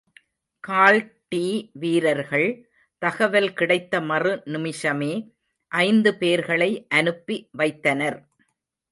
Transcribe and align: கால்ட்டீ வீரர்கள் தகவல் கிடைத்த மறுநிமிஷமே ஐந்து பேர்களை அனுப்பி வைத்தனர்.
கால்ட்டீ 0.63 1.41
வீரர்கள் 1.73 2.47
தகவல் 3.01 3.53
கிடைத்த 3.53 3.99
மறுநிமிஷமே 4.01 5.11
ஐந்து 5.71 6.11
பேர்களை 6.19 6.71
அனுப்பி 6.89 7.37
வைத்தனர். 7.51 8.17